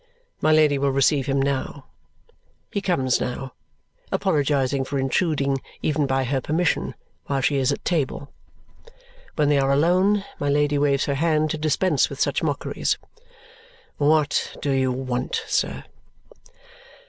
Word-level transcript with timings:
My 0.41 0.51
Lady 0.51 0.79
will 0.79 0.89
receive 0.89 1.27
him 1.27 1.39
now. 1.39 1.85
He 2.71 2.81
comes 2.81 3.21
now, 3.21 3.53
apologizing 4.11 4.83
for 4.83 4.97
intruding, 4.97 5.61
even 5.83 6.07
by 6.07 6.23
her 6.23 6.41
permission, 6.41 6.95
while 7.27 7.39
she 7.41 7.57
is 7.57 7.71
at 7.71 7.85
table. 7.85 8.33
When 9.35 9.49
they 9.49 9.59
are 9.59 9.71
alone, 9.71 10.25
my 10.39 10.49
Lady 10.49 10.79
waves 10.79 11.05
her 11.05 11.13
hand 11.13 11.51
to 11.51 11.59
dispense 11.59 12.09
with 12.09 12.19
such 12.19 12.41
mockeries. 12.41 12.97
"What 13.97 14.57
do 14.59 14.71
you 14.71 14.91
want, 14.91 15.43
sir?" 15.45 15.83